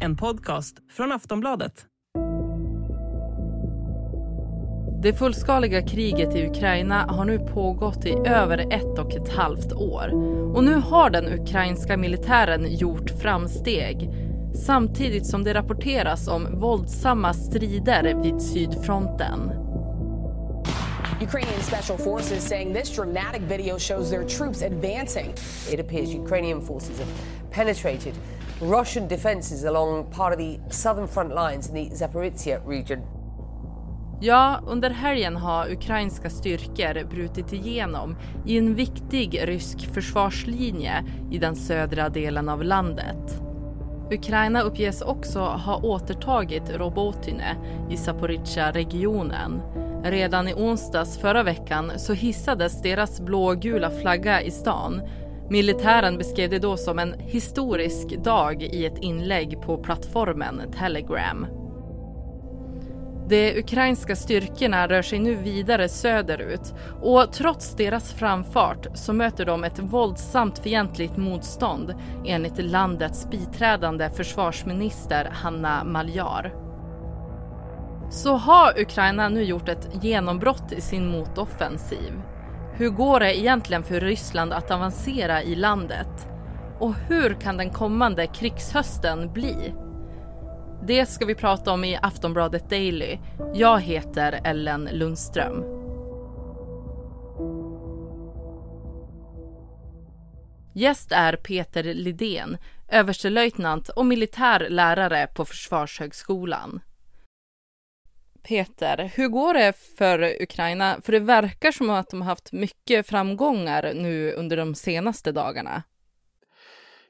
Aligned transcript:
En 0.00 0.16
podcast 0.16 0.76
från 0.92 1.12
Aftonbladet. 1.12 1.86
Det 5.02 5.12
fullskaliga 5.12 5.82
kriget 5.82 6.36
i 6.36 6.46
Ukraina 6.46 7.06
har 7.08 7.24
nu 7.24 7.38
pågått 7.38 8.06
i 8.06 8.12
över 8.26 8.58
ett 8.58 8.98
och 8.98 9.14
ett 9.14 9.28
halvt 9.28 9.72
år. 9.72 10.08
Och 10.56 10.64
nu 10.64 10.74
har 10.74 11.10
den 11.10 11.40
ukrainska 11.40 11.96
militären 11.96 12.76
gjort 12.76 13.10
framsteg 13.10 14.10
samtidigt 14.66 15.26
som 15.26 15.44
det 15.44 15.54
rapporteras 15.54 16.28
om 16.28 16.60
våldsamma 16.60 17.34
strider 17.34 18.22
vid 18.22 18.42
sydfronten. 18.42 19.63
Ukrainian 21.20 21.60
special 21.62 21.96
forces 21.96 22.42
saying 22.42 22.72
this 22.72 22.90
dramatic 22.90 23.42
video 23.42 23.78
shows 23.78 24.10
their 24.10 24.24
troops 24.24 24.62
advancing. 24.62 25.32
It 25.72 25.80
appears 25.80 26.12
Ukrainian 26.12 26.60
forces 26.60 26.98
have 26.98 27.08
penetrated 27.50 28.14
Russian 28.60 29.08
defenses 29.08 29.64
along 29.64 30.10
part 30.10 30.32
of 30.32 30.38
the 30.38 30.58
southern 30.70 31.08
front 31.08 31.34
lines 31.34 31.68
in 31.68 31.74
the 31.74 31.94
Zaporizhia 31.94 32.60
region. 32.66 33.02
Ja, 34.20 34.60
under 34.66 34.90
helgen 34.90 35.36
har 35.36 35.72
ukrainska 35.72 36.30
styrkor 36.30 37.04
brutit 37.04 37.52
igenom 37.52 38.16
i 38.46 38.58
en 38.58 38.74
viktig 38.74 39.40
rysk 39.42 39.94
försvarslinje 39.94 41.04
i 41.30 41.38
den 41.38 41.56
södra 41.56 42.08
delen 42.08 42.48
av 42.48 42.62
landet. 42.62 43.40
Ukraina 44.12 44.60
uppges 44.60 45.02
också 45.02 45.40
ha 45.40 45.80
återtagit 45.82 46.70
Robotyne 46.70 47.56
i 47.90 47.96
Zaporizjzja-regionen. 47.96 49.60
Redan 50.04 50.48
i 50.48 50.54
onsdags 50.54 51.18
förra 51.18 51.42
veckan 51.42 51.92
så 51.96 52.12
hissades 52.12 52.82
deras 52.82 53.20
blågula 53.20 53.90
flagga 53.90 54.42
i 54.42 54.50
stan. 54.50 55.02
Militären 55.50 56.18
beskrev 56.18 56.50
det 56.50 56.58
då 56.58 56.76
som 56.76 56.98
en 56.98 57.14
historisk 57.18 58.24
dag 58.24 58.62
i 58.62 58.86
ett 58.86 58.98
inlägg 58.98 59.62
på 59.62 59.78
plattformen 59.78 60.62
Telegram. 60.78 61.46
De 63.28 63.58
ukrainska 63.58 64.16
styrkorna 64.16 64.88
rör 64.88 65.02
sig 65.02 65.18
nu 65.18 65.34
vidare 65.34 65.88
söderut 65.88 66.74
och 67.02 67.32
trots 67.32 67.76
deras 67.76 68.12
framfart 68.12 68.86
så 68.94 69.12
möter 69.12 69.44
de 69.44 69.64
ett 69.64 69.78
våldsamt 69.78 70.58
fientligt 70.58 71.16
motstånd 71.16 71.94
enligt 72.26 72.64
landets 72.64 73.30
biträdande 73.30 74.10
försvarsminister 74.10 75.28
Hanna 75.32 75.84
Maljar. 75.84 76.63
Så 78.14 78.36
har 78.36 78.80
Ukraina 78.80 79.28
nu 79.28 79.42
gjort 79.42 79.68
ett 79.68 80.04
genombrott 80.04 80.72
i 80.72 80.80
sin 80.80 81.06
motoffensiv. 81.06 82.12
Hur 82.72 82.90
går 82.90 83.20
det 83.20 83.38
egentligen 83.38 83.82
för 83.82 84.00
Ryssland 84.00 84.52
att 84.52 84.70
avancera 84.70 85.42
i 85.42 85.54
landet? 85.54 86.28
Och 86.80 86.94
hur 86.94 87.34
kan 87.40 87.56
den 87.56 87.70
kommande 87.70 88.26
krigshösten 88.26 89.32
bli? 89.32 89.74
Det 90.86 91.06
ska 91.06 91.26
vi 91.26 91.34
prata 91.34 91.72
om 91.72 91.84
i 91.84 91.98
Aftonbladet 92.02 92.70
Daily. 92.70 93.18
Jag 93.54 93.80
heter 93.80 94.40
Ellen 94.44 94.88
Lundström. 94.92 95.64
Gäst 100.74 101.12
är 101.12 101.36
Peter 101.36 101.82
Lidén, 101.82 102.56
överstelöjtnant 102.88 103.88
och 103.88 104.06
militär 104.06 104.66
lärare 104.70 105.26
på 105.26 105.44
Försvarshögskolan. 105.44 106.80
Peter, 108.48 109.10
hur 109.14 109.28
går 109.28 109.54
det 109.54 109.72
för 109.72 110.42
Ukraina? 110.42 111.00
För 111.02 111.12
det 111.12 111.20
verkar 111.20 111.72
som 111.72 111.90
att 111.90 112.10
de 112.10 112.22
har 112.22 112.28
haft 112.28 112.52
mycket 112.52 113.06
framgångar 113.06 113.92
nu 113.94 114.32
under 114.32 114.56
de 114.56 114.74
senaste 114.74 115.32
dagarna. 115.32 115.82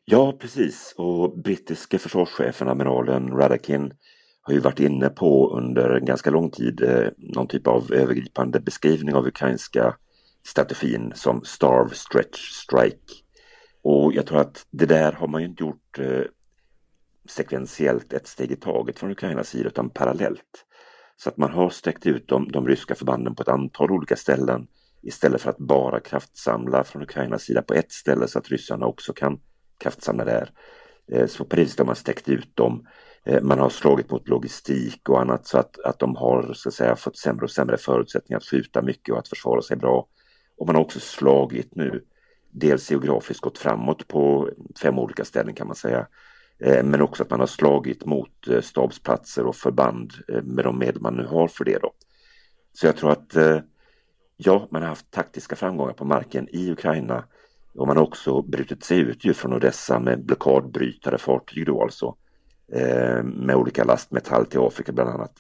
Ja, 0.05 0.37
precis. 0.41 0.95
Och 0.97 1.39
brittiske 1.39 1.99
försvarschefen 1.99 2.69
amiralen 2.69 3.31
Radakin 3.31 3.93
har 4.43 4.55
ju 4.55 4.61
varit 4.61 4.81
inne 4.81 5.09
på 5.09 5.57
under 5.57 5.91
en 5.91 6.05
ganska 6.05 6.31
lång 6.31 6.51
tid 6.51 6.83
eh, 6.83 7.09
någon 7.17 7.49
typ 7.49 7.67
av 7.67 7.93
övergripande 7.93 8.61
beskrivning 8.61 9.15
av 9.15 9.27
ukrainska 9.27 9.97
strategin 10.47 11.13
som 11.15 11.45
Starve, 11.45 11.95
Stretch, 11.95 12.51
Strike. 12.51 13.15
Och 13.83 14.13
jag 14.15 14.27
tror 14.27 14.41
att 14.41 14.67
det 14.71 14.87
där 14.87 15.13
har 15.13 15.29
man 15.29 15.41
ju 15.43 15.49
inte 15.49 15.63
gjort 15.63 15.99
eh, 15.99 16.23
sekventiellt 17.29 18.13
ett 18.13 18.27
steg 18.27 18.53
i 18.53 18.57
taget 18.57 18.99
från 18.99 19.11
Ukrainas 19.11 19.49
sida 19.49 19.69
utan 19.69 19.91
parallellt. 19.91 20.65
Så 21.17 21.29
att 21.29 21.37
man 21.37 21.53
har 21.53 21.71
sträckt 21.71 22.07
ut 22.07 22.29
de, 22.29 22.53
de 22.53 22.69
ryska 22.69 22.95
förbanden 22.95 23.35
på 23.35 23.43
ett 23.43 23.49
antal 23.49 23.91
olika 23.91 24.17
ställen 24.17 24.67
istället 25.03 25.43
för 25.43 25.51
att 25.51 25.59
bara 25.59 26.01
kraftsamla 26.01 26.85
från 26.85 27.03
Ukrainas 27.03 27.43
sida 27.43 27.63
på 27.63 27.75
ett 27.75 27.93
ställe 27.93 28.29
så 28.29 28.39
att 28.39 28.49
ryssarna 28.49 28.87
också 28.87 29.13
kan 29.13 29.41
kraftsamla 29.79 30.25
där. 30.25 30.51
Eh, 31.13 31.27
så 31.27 31.45
på 31.45 31.57
det 31.57 31.63
viset 31.63 31.79
har 31.79 31.87
man 31.87 31.97
sträckt 31.97 32.29
ut 32.29 32.57
dem. 32.57 32.87
Eh, 33.25 33.43
man 33.43 33.59
har 33.59 33.71
slagit 33.71 34.11
mot 34.11 34.29
logistik 34.29 35.09
och 35.09 35.21
annat 35.21 35.47
så 35.47 35.59
att, 35.59 35.79
att 35.79 35.99
de 35.99 36.17
har 36.17 36.53
så 36.55 36.69
att 36.69 36.75
säga, 36.75 36.97
fått 36.97 37.19
sämre 37.19 37.45
och 37.45 37.51
sämre 37.51 37.77
förutsättningar 37.77 38.39
att 38.39 38.45
skjuta 38.45 38.83
mycket 38.83 39.13
och 39.13 39.19
att 39.19 39.29
försvara 39.29 39.63
sig 39.63 39.77
bra. 39.77 40.09
Och 40.57 40.67
man 40.67 40.77
har 40.77 40.83
också 40.83 41.01
slagit 41.01 41.75
nu, 41.75 42.05
dels 42.51 42.91
geografiskt 42.91 43.41
gått 43.41 43.59
framåt 43.59 44.09
på 44.09 44.51
fem 44.83 44.99
olika 44.99 45.25
ställen 45.25 45.55
kan 45.55 45.67
man 45.67 45.77
säga. 45.77 46.07
Eh, 46.59 46.85
men 46.85 47.03
också 47.03 47.23
att 47.23 47.31
man 47.31 47.41
har 47.41 47.47
slagit 47.47 48.05
mot 48.05 48.49
eh, 48.49 48.61
stabsplatser 48.61 49.47
och 49.47 49.57
förband 49.57 50.13
eh, 50.29 50.43
med 50.43 50.65
de 50.65 50.79
medel 50.79 51.03
man 51.03 51.15
nu 51.15 51.27
har 51.27 51.49
för 51.49 51.65
det. 51.65 51.79
Då. 51.83 51.93
Så 52.73 52.87
jag 52.87 52.97
tror 52.97 53.11
att 53.11 53.37
ja, 54.37 54.69
man 54.71 54.83
har 54.83 54.89
haft 54.89 55.11
taktiska 55.11 55.57
framgångar 55.57 55.93
på 55.93 56.05
marken 56.05 56.49
i 56.53 56.71
Ukraina 56.71 57.25
och 57.75 57.87
man 57.87 57.97
har 57.97 58.05
också 58.05 58.43
brutit 58.43 58.85
sig 58.85 58.99
ut 58.99 59.25
ju 59.25 59.35
från 59.35 59.53
Odessa 59.53 59.99
med 60.01 60.25
blockadbrytare 60.25 61.19
fartyg 61.19 61.67
då 61.67 61.83
alltså. 61.83 62.17
Med 63.25 63.57
olika 63.57 63.85
lastmetall 63.85 64.47
till 64.47 64.61
Afrika 64.61 64.93
bland 64.93 65.11
annat. 65.11 65.33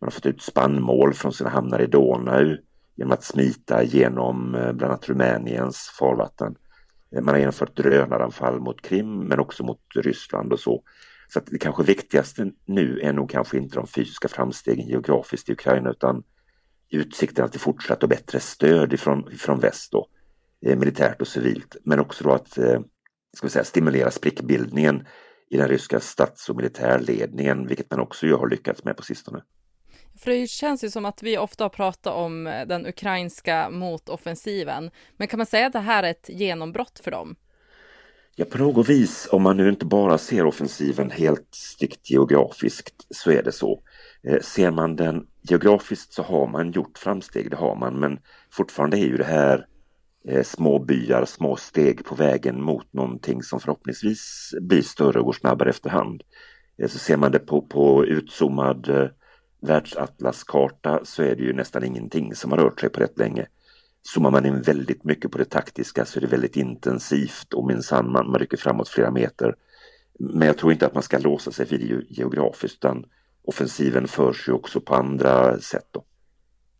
Man 0.00 0.06
har 0.06 0.10
fått 0.10 0.26
ut 0.26 0.42
spannmål 0.42 1.14
från 1.14 1.32
sina 1.32 1.50
hamnar 1.50 1.80
i 1.80 1.86
Donau 1.86 2.56
genom 2.96 3.12
att 3.12 3.24
smita 3.24 3.82
genom 3.82 4.50
bland 4.52 4.82
annat 4.82 5.08
Rumäniens 5.08 5.92
farvatten. 5.98 6.54
Eh, 7.14 7.22
man 7.22 7.34
har 7.34 7.38
genomfört 7.38 7.76
drönaranfall 7.76 8.60
mot 8.60 8.82
Krim 8.82 9.18
men 9.18 9.40
också 9.40 9.64
mot 9.64 9.80
Ryssland 9.94 10.52
och 10.52 10.60
så. 10.60 10.82
Så 11.28 11.38
att 11.38 11.46
det 11.46 11.58
kanske 11.58 11.82
viktigaste 11.82 12.50
nu 12.64 13.00
är 13.02 13.12
nog 13.12 13.30
kanske 13.30 13.58
inte 13.58 13.76
de 13.76 13.86
fysiska 13.86 14.28
framstegen 14.28 14.88
geografiskt 14.88 15.48
i 15.48 15.52
Ukraina 15.52 15.90
utan 15.90 16.22
utsikterna 16.90 17.48
till 17.48 17.60
fortsatt 17.60 18.02
och 18.02 18.08
bättre 18.08 18.40
stöd 18.40 18.92
ifrån, 18.92 19.32
ifrån 19.32 19.60
väst 19.60 19.92
då. 19.92 20.08
Eh, 20.66 20.78
militärt 20.78 21.20
och 21.20 21.28
civilt, 21.28 21.76
men 21.84 22.00
också 22.00 22.24
då 22.24 22.30
att 22.30 22.58
eh, 22.58 22.80
ska 23.36 23.46
vi 23.46 23.50
säga, 23.50 23.64
stimulera 23.64 24.10
sprickbildningen 24.10 25.06
i 25.50 25.56
den 25.56 25.68
ryska 25.68 26.00
stats 26.00 26.48
och 26.48 26.56
militärledningen, 26.56 27.66
vilket 27.66 27.90
man 27.90 28.00
också 28.00 28.26
har 28.26 28.48
lyckats 28.48 28.84
med 28.84 28.96
på 28.96 29.02
sistone. 29.02 29.42
För 30.18 30.30
det 30.30 30.46
känns 30.46 30.84
ju 30.84 30.90
som 30.90 31.04
att 31.04 31.22
vi 31.22 31.38
ofta 31.38 31.64
har 31.64 31.68
pratat 31.68 32.14
om 32.14 32.46
eh, 32.46 32.66
den 32.66 32.86
ukrainska 32.86 33.70
motoffensiven, 33.70 34.90
men 35.16 35.28
kan 35.28 35.38
man 35.38 35.46
säga 35.46 35.66
att 35.66 35.72
det 35.72 35.78
här 35.78 36.02
är 36.02 36.10
ett 36.10 36.28
genombrott 36.28 37.00
för 37.04 37.10
dem? 37.10 37.36
Ja, 38.36 38.44
på 38.44 38.58
något 38.58 38.88
vis, 38.88 39.28
om 39.32 39.42
man 39.42 39.56
nu 39.56 39.68
inte 39.68 39.84
bara 39.84 40.18
ser 40.18 40.46
offensiven 40.46 41.10
helt 41.10 41.48
strikt 41.54 42.10
geografiskt, 42.10 43.06
så 43.10 43.30
är 43.30 43.42
det 43.42 43.52
så. 43.52 43.82
Eh, 44.28 44.40
ser 44.40 44.70
man 44.70 44.96
den 44.96 45.26
geografiskt 45.42 46.12
så 46.12 46.22
har 46.22 46.46
man 46.46 46.70
gjort 46.70 46.98
framsteg, 46.98 47.50
det 47.50 47.56
har 47.56 47.76
man, 47.76 48.00
men 48.00 48.18
fortfarande 48.50 48.98
är 48.98 49.06
ju 49.06 49.16
det 49.16 49.24
här 49.24 49.66
Eh, 50.28 50.42
små 50.42 50.78
byar, 50.78 51.24
små 51.24 51.56
steg 51.56 52.04
på 52.04 52.14
vägen 52.14 52.62
mot 52.62 52.92
någonting 52.92 53.42
som 53.42 53.60
förhoppningsvis 53.60 54.54
blir 54.60 54.82
större 54.82 55.18
och 55.18 55.24
går 55.24 55.32
snabbare 55.32 55.70
efterhand. 55.70 56.22
Eh, 56.82 56.88
så 56.88 56.98
ser 56.98 57.16
man 57.16 57.32
det 57.32 57.38
på, 57.38 57.62
på 57.62 58.06
utzoomad 58.06 58.88
eh, 58.88 59.08
världsatlaskarta 59.60 61.00
så 61.04 61.22
är 61.22 61.36
det 61.36 61.42
ju 61.42 61.52
nästan 61.52 61.84
ingenting 61.84 62.34
som 62.34 62.50
har 62.50 62.58
rört 62.58 62.80
sig 62.80 62.90
på 62.90 63.00
rätt 63.00 63.18
länge. 63.18 63.46
Zoomar 64.02 64.30
man 64.30 64.46
in 64.46 64.62
väldigt 64.62 65.04
mycket 65.04 65.30
på 65.30 65.38
det 65.38 65.44
taktiska 65.44 66.04
så 66.04 66.18
är 66.18 66.20
det 66.20 66.26
väldigt 66.26 66.56
intensivt 66.56 67.52
och 67.54 67.66
minsann 67.66 68.12
man, 68.12 68.30
man 68.30 68.40
rycker 68.40 68.56
framåt 68.56 68.88
flera 68.88 69.10
meter. 69.10 69.54
Men 70.18 70.46
jag 70.46 70.58
tror 70.58 70.72
inte 70.72 70.86
att 70.86 70.94
man 70.94 71.02
ska 71.02 71.18
låsa 71.18 71.52
sig 71.52 71.66
vid 71.66 71.80
det 71.80 72.14
geografiskt 72.14 72.74
utan 72.74 73.04
offensiven 73.42 74.08
förs 74.08 74.48
ju 74.48 74.52
också 74.52 74.80
på 74.80 74.94
andra 74.94 75.60
sätt. 75.60 75.86
Då. 75.90 76.04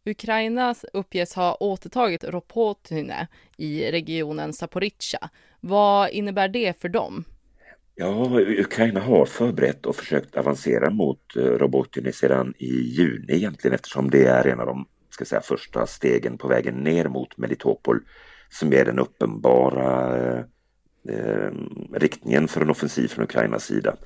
Ukraina 0.04 0.74
uppges 0.92 1.34
ha 1.34 1.56
återtagit 1.60 2.24
Ropotyne 2.24 3.28
i 3.56 3.90
regionen 3.90 4.52
Zaporizjzja. 4.52 5.30
Vad 5.60 6.10
innebär 6.10 6.48
det 6.48 6.80
för 6.80 6.88
dem? 6.88 7.24
Ja, 8.00 8.40
Ukraina 8.40 9.00
har 9.00 9.26
förberett 9.26 9.86
och 9.86 9.96
försökt 9.96 10.36
avancera 10.36 10.90
mot 10.90 11.36
eh, 11.36 11.42
Robotyne 11.42 12.12
sedan 12.12 12.54
i 12.58 12.80
juni 12.80 13.32
egentligen 13.32 13.74
eftersom 13.74 14.10
det 14.10 14.24
är 14.24 14.46
en 14.46 14.60
av 14.60 14.66
de 14.66 14.86
ska 15.10 15.24
säga, 15.24 15.40
första 15.40 15.86
stegen 15.86 16.38
på 16.38 16.48
vägen 16.48 16.74
ner 16.74 17.08
mot 17.08 17.36
Melitopol 17.36 18.00
som 18.50 18.72
är 18.72 18.84
den 18.84 18.98
uppenbara 18.98 20.16
eh, 20.16 20.44
eh, 21.08 21.52
riktningen 21.92 22.48
för 22.48 22.60
en 22.60 22.70
offensiv 22.70 23.08
från 23.08 23.24
Ukrainas 23.24 23.64
sida. 23.64 23.96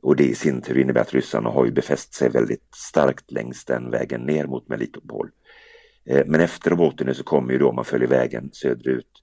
Och 0.00 0.16
det 0.16 0.24
i 0.24 0.34
sin 0.34 0.62
tur 0.62 0.78
innebär 0.78 1.00
att 1.00 1.14
ryssarna 1.14 1.50
har 1.50 1.64
ju 1.64 1.72
befäst 1.72 2.14
sig 2.14 2.30
väldigt 2.30 2.74
starkt 2.74 3.32
längs 3.32 3.64
den 3.64 3.90
vägen 3.90 4.20
ner 4.20 4.46
mot 4.46 4.68
Melitopol. 4.68 5.30
Eh, 6.06 6.22
men 6.26 6.40
efter 6.40 6.70
Robotine 6.70 7.14
så 7.14 7.24
kommer 7.24 7.52
ju 7.52 7.58
då, 7.58 7.68
om 7.68 7.76
man 7.76 7.84
följer 7.84 8.08
vägen 8.08 8.50
söderut, 8.52 9.22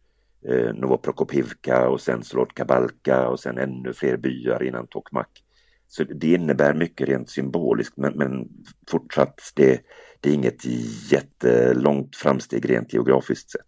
eh, 0.49 0.73
Novoprokopivka 0.73 1.89
och 1.89 2.01
sen 2.01 2.21
Kabalka 2.53 3.27
och 3.27 3.39
sen 3.39 3.57
ännu 3.57 3.93
fler 3.93 4.17
byar 4.17 4.63
innan 4.63 4.87
Tokmak. 4.87 5.43
Så 5.87 6.03
det 6.03 6.27
innebär 6.27 6.73
mycket 6.73 7.07
rent 7.07 7.29
symboliskt 7.29 7.97
men, 7.97 8.13
men 8.13 8.47
fortsatt 8.87 9.51
det, 9.55 9.81
det 10.19 10.29
är 10.29 10.33
inget 10.33 10.65
jättelångt 11.11 12.15
framsteg 12.15 12.69
rent 12.69 12.93
geografiskt 12.93 13.51
sett. 13.51 13.61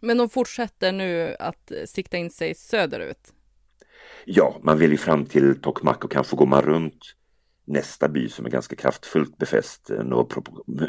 Men 0.00 0.18
de 0.18 0.28
fortsätter 0.28 0.92
nu 0.92 1.36
att 1.38 1.72
sikta 1.86 2.16
in 2.16 2.30
sig 2.30 2.54
söderut? 2.54 3.32
Ja, 4.24 4.56
man 4.62 4.78
vill 4.78 4.90
ju 4.90 4.96
fram 4.96 5.26
till 5.26 5.60
Tokmak 5.60 6.04
och 6.04 6.10
kanske 6.10 6.36
går 6.36 6.46
man 6.46 6.62
runt 6.62 7.14
nästa 7.64 8.08
by 8.08 8.28
som 8.28 8.46
är 8.46 8.50
ganska 8.50 8.76
kraftfullt 8.76 9.38
befäst, 9.38 9.90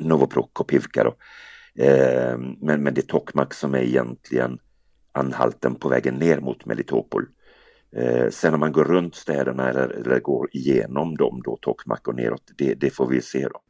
Novoprokopivka. 0.02 1.04
Då. 1.04 1.16
Eh, 1.84 2.38
men, 2.38 2.84
men 2.84 2.94
det 2.94 3.02
är 3.02 3.08
Tokmak 3.08 3.54
som 3.54 3.76
är 3.76 3.82
egentligen 3.82 4.60
anhalten 5.12 5.76
på 5.76 5.90
vägen 5.90 6.16
ner 6.16 6.40
mot 6.40 6.66
Melitopol. 6.66 7.26
Eh, 7.96 8.30
sen 8.30 8.54
om 8.54 8.60
man 8.60 8.72
går 8.72 8.86
runt 8.86 9.16
städerna 9.16 9.70
eller, 9.70 9.90
eller 9.90 10.20
går 10.20 10.50
igenom 10.52 11.18
dem 11.18 11.42
då, 11.46 11.58
Tokmak 11.62 12.08
och 12.08 12.16
neråt, 12.16 12.52
det, 12.58 12.74
det 12.74 12.90
får 12.90 13.08
vi 13.08 13.22
se 13.22 13.48
då. 13.48 13.62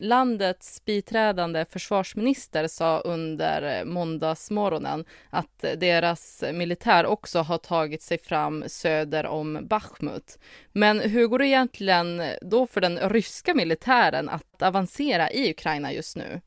Landets 0.00 0.84
biträdande 0.84 1.64
försvarsminister 1.64 2.68
sa 2.68 2.98
under 2.98 3.84
måndagsmorgonen 3.84 5.04
att 5.30 5.64
deras 5.76 6.44
militär 6.54 7.06
också 7.06 7.38
har 7.38 7.58
tagit 7.58 8.02
sig 8.02 8.18
fram 8.18 8.64
söder 8.66 9.26
om 9.26 9.66
Bachmut. 9.68 10.38
Men 10.72 11.00
hur 11.00 11.26
går 11.26 11.38
det 11.38 11.46
egentligen 11.46 12.22
då 12.42 12.66
för 12.66 12.80
den 12.80 12.98
ryska 12.98 13.54
militären 13.54 14.28
att 14.28 14.62
avancera 14.62 15.30
i 15.30 15.50
Ukraina 15.50 15.92
just 15.92 16.16
nu? 16.16 16.40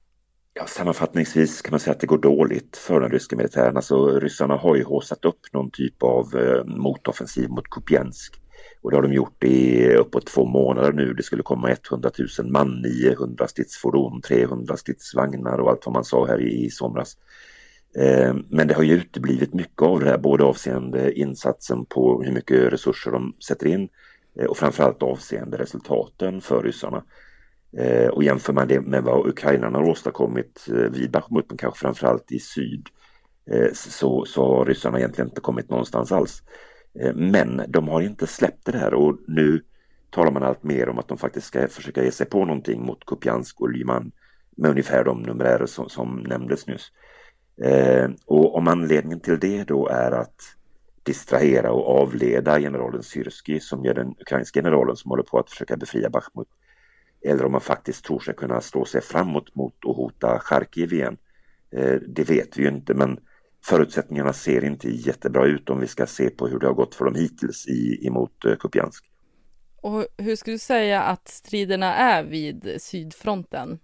Ja, 0.54 0.66
sammanfattningsvis 0.66 1.62
kan 1.62 1.72
man 1.72 1.80
säga 1.80 1.94
att 1.94 2.00
det 2.00 2.08
går 2.08 2.18
dåligt 2.18 2.78
för 2.78 3.00
den 3.00 3.12
ryska 3.12 3.36
militären. 3.36 3.76
Alltså 3.76 4.20
ryssarna 4.20 4.56
har 4.56 4.76
ju 4.76 4.84
håsat 4.84 5.26
upp 5.26 5.40
någon 5.54 5.72
typ 5.72 6.04
av 6.04 6.36
eh, 6.36 6.66
motoffensiv 6.66 7.50
mot 7.50 7.70
Kupiansk. 7.70 8.42
Och 8.82 8.92
det 8.92 8.98
har 8.98 9.02
de 9.02 9.14
gjort 9.14 9.44
i 9.44 9.88
uppåt 9.94 10.28
två 10.28 10.46
månader 10.46 10.92
nu. 10.92 11.14
Det 11.14 11.24
skulle 11.24 11.44
komma 11.44 11.76
100 11.92 12.12
000 12.40 12.52
man, 12.52 12.82
900 12.82 13.48
stridsfordon, 13.48 14.22
300 14.22 14.78
stridsvagnar 14.78 15.58
och 15.58 15.70
allt 15.70 15.86
vad 15.86 15.94
man 15.94 16.04
sa 16.04 16.26
här 16.26 16.42
i, 16.42 16.66
i 16.66 16.70
somras. 16.70 17.18
Eh, 17.98 18.36
men 18.50 18.68
det 18.68 18.74
har 18.74 18.84
ju 18.84 18.94
uteblivit 18.94 19.54
mycket 19.54 19.82
av 19.82 20.00
det 20.00 20.06
här, 20.06 20.18
både 20.18 20.44
avseende 20.44 21.20
insatsen 21.20 21.86
på 21.86 22.24
hur 22.24 22.32
mycket 22.32 22.74
resurser 22.74 23.12
de 23.12 23.36
sätter 23.48 23.68
in 23.68 23.90
eh, 24.40 24.46
och 24.46 24.58
framförallt 24.58 25.04
avseende 25.04 25.58
resultaten 25.58 26.42
för 26.42 26.64
ryssarna. 26.64 27.04
Eh, 27.78 28.08
och 28.08 28.24
jämför 28.24 28.54
man 28.54 28.68
det 28.68 28.82
med 28.82 29.04
vad 29.04 29.28
ukrainarna 29.28 29.78
har 29.78 29.90
åstadkommit 29.90 30.68
eh, 30.68 30.76
vid 30.76 31.12
Bachmut, 31.12 31.46
men 31.50 31.58
kanske 31.58 31.80
framförallt 31.80 32.32
i 32.32 32.40
syd, 32.40 32.88
eh, 33.52 33.74
så, 33.74 34.26
så 34.26 34.56
har 34.56 34.66
ryssarna 34.66 34.98
egentligen 34.98 35.30
inte 35.30 35.42
kommit 35.42 35.70
någonstans 35.70 36.12
alls. 36.12 36.44
Eh, 37.00 37.16
men 37.16 37.62
de 37.68 37.88
har 37.88 38.02
inte 38.02 38.28
släppt 38.28 38.66
det 38.66 38.78
här 38.78 38.94
och 38.94 39.18
nu 39.28 39.62
talar 40.10 40.32
man 40.32 40.44
allt 40.44 40.64
mer 40.64 40.90
om 40.90 41.00
att 41.00 41.08
de 41.08 41.18
faktiskt 41.18 41.48
ska 41.48 41.68
försöka 41.68 42.04
ge 42.04 42.12
sig 42.12 42.26
på 42.26 42.46
någonting 42.46 42.86
mot 42.86 43.06
Kupiansk 43.06 43.62
och 43.62 43.70
Lyman 43.70 44.12
med 44.58 44.72
ungefär 44.72 45.04
de 45.04 45.22
numerärer 45.22 45.66
som, 45.66 45.90
som 45.90 46.24
nämndes 46.28 46.68
nyss. 46.68 46.92
Eh, 47.64 48.10
och 48.26 48.56
om 48.56 48.68
anledningen 48.68 49.20
till 49.20 49.40
det 49.40 49.64
då 49.64 49.88
är 49.88 50.12
att 50.12 50.42
distrahera 51.04 51.72
och 51.72 52.02
avleda 52.02 52.60
generalen 52.60 53.04
Syrski 53.04 53.60
som 53.60 53.86
är 53.86 53.94
den 53.94 54.16
ukrainska 54.20 54.60
generalen 54.60 54.96
som 54.96 55.12
håller 55.12 55.24
på 55.24 55.40
att 55.40 55.50
försöka 55.50 55.78
befria 55.78 56.10
Bachmut. 56.10 56.48
Eller 57.26 57.46
om 57.46 57.52
man 57.52 57.62
faktiskt 57.62 58.06
tror 58.06 58.20
sig 58.20 58.36
kunna 58.36 58.62
slå 58.62 58.86
sig 58.86 59.02
framåt 59.02 59.56
mot 59.56 59.86
och 59.86 59.96
hota 59.96 60.40
Charkiv 60.40 60.94
igen. 60.94 61.18
Eh, 61.76 61.96
det 62.08 62.30
vet 62.30 62.58
vi 62.58 62.64
ju 62.64 62.70
inte 62.70 62.94
men 62.94 63.20
förutsättningarna 63.66 64.34
ser 64.34 64.64
inte 64.64 64.90
jättebra 64.90 65.46
ut 65.46 65.70
om 65.70 65.80
vi 65.80 65.88
ska 65.88 66.06
se 66.06 66.30
på 66.30 66.48
hur 66.48 66.60
det 66.60 66.68
har 66.68 66.74
gått 66.74 66.96
för 66.96 67.06
dem 67.06 67.16
hittills 67.16 67.68
i, 67.68 68.08
emot 68.08 68.46
eh, 68.46 68.56
Kupiansk. 68.56 69.06
Och 69.82 70.06
hur 70.18 70.36
skulle 70.36 70.54
du 70.54 70.60
säga 70.60 71.02
att 71.02 71.28
striderna 71.28 71.96
är 71.96 72.24
vid 72.24 72.76
sydfronten? 72.82 73.80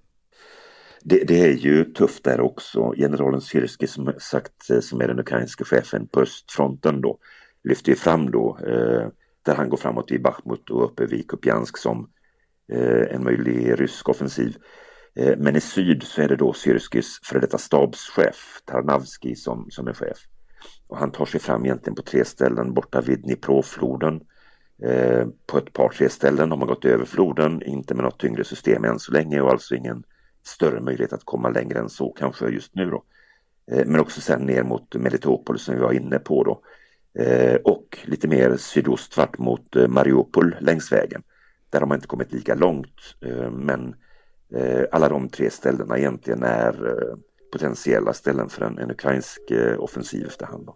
Det, 1.01 1.23
det, 1.23 1.41
är 1.41 1.53
ju 1.53 1.83
tufft 1.83 2.23
där 2.23 2.41
också. 2.41 2.93
Generalen 2.97 3.41
Syrski 3.41 3.87
som 3.87 4.13
sagt 4.17 4.69
eh, 4.69 4.79
som 4.79 5.01
är 5.01 5.07
den 5.07 5.19
ukrainska 5.19 5.63
chefen 5.63 6.07
på 6.07 6.21
östfronten 6.21 7.01
då 7.01 7.17
lyfter 7.63 7.89
ju 7.89 7.95
fram 7.95 8.31
då 8.31 8.57
eh, 8.67 9.07
där 9.45 9.55
han 9.55 9.69
går 9.69 9.77
framåt 9.77 10.11
i 10.11 10.19
Bachmut 10.19 10.69
och 10.69 10.85
uppe 10.85 11.05
vid 11.05 11.27
Kupiansk 11.27 11.77
som 11.77 12.09
Eh, 12.71 13.15
en 13.15 13.23
möjlig 13.23 13.81
rysk 13.81 14.09
offensiv. 14.09 14.57
Eh, 15.15 15.38
men 15.38 15.56
i 15.56 15.62
syd 15.62 16.03
så 16.03 16.21
är 16.21 16.27
det 16.27 16.35
då 16.35 16.53
Syrskis 16.53 17.19
före 17.23 17.39
detta 17.39 17.57
stabschef 17.57 18.62
Tarnavski 18.65 19.35
som, 19.35 19.67
som 19.69 19.88
är 19.88 19.94
chef. 19.94 20.17
Och 20.88 20.97
han 20.97 21.12
tar 21.12 21.25
sig 21.25 21.39
fram 21.39 21.65
egentligen 21.65 21.95
på 21.95 22.01
tre 22.01 22.25
ställen 22.25 22.73
borta 22.73 23.01
vid 23.01 23.21
Dniprofloden. 23.21 24.21
Eh, 24.83 25.27
på 25.45 25.57
ett 25.57 25.73
par 25.73 25.89
tre 25.89 26.09
ställen 26.09 26.51
har 26.51 26.57
man 26.57 26.67
gått 26.67 26.85
över 26.85 27.06
floden, 27.06 27.62
inte 27.63 27.95
med 27.95 28.03
något 28.03 28.19
tyngre 28.19 28.44
system 28.44 28.83
än 28.83 29.00
så 29.00 29.11
länge 29.11 29.41
och 29.41 29.51
alltså 29.51 29.75
ingen 29.75 30.03
större 30.44 30.81
möjlighet 30.81 31.13
att 31.13 31.25
komma 31.25 31.50
längre 31.50 31.79
än 31.79 31.89
så 31.89 32.09
kanske 32.09 32.50
just 32.50 32.75
nu 32.75 32.89
då. 32.89 33.03
Eh, 33.71 33.85
men 33.85 34.00
också 34.00 34.21
sen 34.21 34.41
ner 34.41 34.63
mot 34.63 34.95
Melitopol 34.95 35.59
som 35.59 35.75
vi 35.75 35.81
var 35.81 35.94
inne 35.94 36.19
på 36.19 36.44
då. 36.44 36.61
Eh, 37.23 37.56
och 37.56 37.97
lite 38.03 38.27
mer 38.27 38.57
sydostvart 38.57 39.38
mot 39.38 39.75
eh, 39.75 39.88
Mariupol 39.88 40.56
längs 40.59 40.91
vägen. 40.91 41.23
Där 41.69 41.79
har 41.79 41.88
man 41.88 41.95
inte 41.95 42.07
kommit 42.07 42.31
lika 42.31 42.56
långt 42.56 43.15
eh, 43.25 43.51
men 43.51 43.95
eh, 44.53 44.83
alla 44.91 45.09
de 45.09 45.29
tre 45.29 45.50
ställena 45.50 45.97
egentligen 45.97 46.44
är 46.44 46.88
eh, 46.88 47.17
potentiella 47.51 48.13
ställen 48.13 48.50
för 48.50 48.65
en, 48.65 48.77
en 48.77 48.91
ukrainsk 48.91 49.41
offensiv 49.77 50.27
efterhand. 50.27 50.69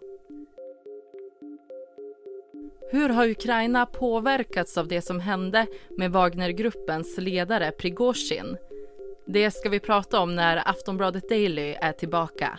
Hur 2.92 3.08
har 3.08 3.28
Ukraina 3.28 3.86
påverkats 3.86 4.78
av 4.78 4.88
det 4.88 5.02
som 5.02 5.20
hände 5.20 5.66
med 5.98 6.12
Wagnergruppens 6.12 7.18
ledare 7.18 7.70
Prigozjin? 7.70 8.56
Det 9.26 9.50
ska 9.50 9.68
vi 9.68 9.80
prata 9.80 10.20
om 10.20 10.36
när 10.36 10.68
Aftonbladet 10.68 11.28
Daily 11.28 11.74
är 11.80 11.92
tillbaka. 11.92 12.58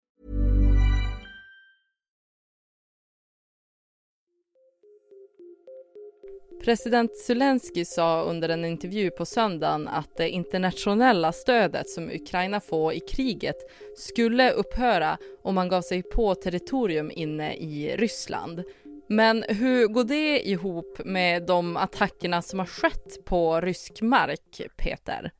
President 6.63 7.17
Zelensky 7.17 7.85
sa 7.85 8.23
under 8.23 8.49
en 8.49 8.65
intervju 8.65 9.09
på 9.09 9.25
söndagen 9.25 9.87
att 9.87 10.17
det 10.17 10.29
internationella 10.29 11.31
stödet 11.31 11.89
som 11.89 12.09
Ukraina 12.09 12.59
får 12.59 12.93
i 12.93 12.99
kriget 12.99 13.55
skulle 13.97 14.51
upphöra 14.51 15.17
om 15.43 15.55
man 15.55 15.69
gav 15.69 15.81
sig 15.81 16.03
på 16.03 16.35
territorium 16.35 17.11
inne 17.13 17.55
i 17.55 17.95
Ryssland. 17.97 18.63
Men 19.09 19.43
hur 19.47 19.87
går 19.87 20.03
det 20.03 20.49
ihop 20.49 21.01
med 21.05 21.45
de 21.45 21.77
attackerna 21.77 22.41
som 22.41 22.59
har 22.59 22.65
skett 22.65 23.25
på 23.25 23.61
rysk 23.61 24.01
mark, 24.01 24.61
Peter? 24.77 25.31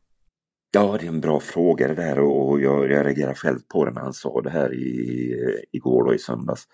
Ja, 0.74 0.98
det 1.00 1.06
är 1.06 1.10
en 1.10 1.22
bra 1.22 1.40
fråga 1.40 1.88
det 1.88 1.96
där 1.96 2.20
och 2.20 2.62
jag, 2.62 2.92
jag 2.92 3.06
reagerar 3.06 3.34
själv 3.34 3.60
på 3.74 3.86
det 3.86 3.92
när 3.92 4.02
han 4.02 4.14
sa 4.14 4.42
det 4.42 4.50
här 4.50 4.74
i, 4.74 5.36
igår 5.72 6.04
och 6.04 6.16
i 6.16 6.20
söndags. 6.20 6.68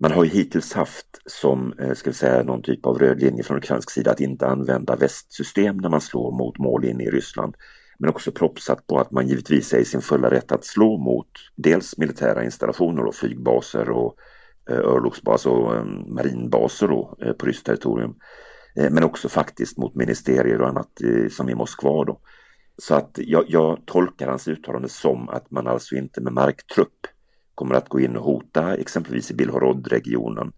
Man 0.00 0.12
har 0.12 0.24
ju 0.24 0.30
hittills 0.30 0.72
haft 0.72 1.06
som, 1.26 1.72
eh, 1.78 1.92
ska 1.92 2.10
vi 2.10 2.14
säga, 2.14 2.42
någon 2.42 2.62
typ 2.62 2.86
av 2.86 2.98
röd 2.98 3.20
linje 3.20 3.42
från 3.42 3.58
ukrainsk 3.58 3.90
sida 3.90 4.10
att 4.10 4.20
inte 4.20 4.46
använda 4.46 4.96
västsystem 4.96 5.76
när 5.76 5.88
man 5.88 6.00
slår 6.00 6.32
mot 6.32 6.58
mål 6.58 6.84
inne 6.84 7.04
i 7.04 7.10
Ryssland. 7.10 7.54
Men 7.98 8.10
också 8.10 8.32
propsat 8.32 8.86
på 8.86 8.98
att 8.98 9.10
man 9.10 9.28
givetvis 9.28 9.72
är 9.72 9.78
i 9.78 9.84
sin 9.84 10.00
fulla 10.00 10.30
rätt 10.30 10.52
att 10.52 10.64
slå 10.64 10.98
mot 10.98 11.28
dels 11.56 11.98
militära 11.98 12.44
installationer 12.44 13.04
och 13.04 13.14
flygbaser 13.14 13.90
och 13.90 14.16
eh, 14.70 14.78
örlogsbaser 14.78 15.50
och 15.50 15.76
eh, 15.76 15.84
marinbaser 16.06 16.88
då, 16.88 17.18
på 17.38 17.46
ryskt 17.46 17.66
territorium. 17.66 18.14
Men 18.76 19.04
också 19.04 19.28
faktiskt 19.28 19.78
mot 19.78 19.94
ministerier 19.94 20.60
och 20.60 20.68
annat 20.68 21.00
som 21.30 21.48
i 21.48 21.54
Moskva 21.54 22.04
då. 22.04 22.20
Så 22.78 22.94
att 22.94 23.10
jag, 23.14 23.44
jag 23.48 23.82
tolkar 23.86 24.28
hans 24.28 24.48
uttalande 24.48 24.88
som 24.88 25.28
att 25.28 25.50
man 25.50 25.66
alltså 25.66 25.94
inte 25.94 26.20
med 26.20 26.32
marktrupp 26.32 27.06
kommer 27.54 27.74
att 27.74 27.88
gå 27.88 28.00
in 28.00 28.16
och 28.16 28.24
hota 28.24 28.76
exempelvis 28.76 29.30
i 29.30 29.34
Bilhorod-regionen 29.34 30.52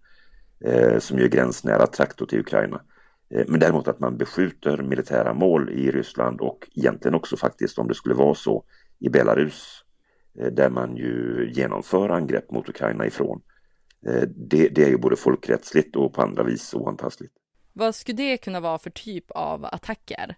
eh, 0.64 0.98
som 0.98 1.18
ju 1.18 1.24
är 1.24 1.28
gränsnära 1.28 1.86
traktor 1.86 2.26
till 2.26 2.40
Ukraina. 2.40 2.80
Eh, 3.30 3.44
men 3.48 3.60
däremot 3.60 3.88
att 3.88 4.00
man 4.00 4.16
beskjuter 4.16 4.82
militära 4.82 5.34
mål 5.34 5.70
i 5.70 5.90
Ryssland 5.90 6.40
och 6.40 6.68
egentligen 6.74 7.14
också 7.14 7.36
faktiskt 7.36 7.78
om 7.78 7.88
det 7.88 7.94
skulle 7.94 8.14
vara 8.14 8.34
så 8.34 8.64
i 8.98 9.08
Belarus 9.08 9.84
eh, 10.38 10.52
där 10.52 10.70
man 10.70 10.96
ju 10.96 11.50
genomför 11.54 12.08
angrepp 12.08 12.50
mot 12.50 12.68
Ukraina 12.68 13.06
ifrån. 13.06 13.42
Eh, 14.06 14.22
det, 14.28 14.68
det 14.68 14.84
är 14.84 14.88
ju 14.88 14.98
både 14.98 15.16
folkrättsligt 15.16 15.96
och 15.96 16.14
på 16.14 16.22
andra 16.22 16.42
vis 16.42 16.74
oantastligt. 16.74 17.32
Vad 17.72 17.94
skulle 17.94 18.16
det 18.16 18.36
kunna 18.36 18.60
vara 18.60 18.78
för 18.78 18.90
typ 18.90 19.30
av 19.30 19.64
attacker? 19.64 20.36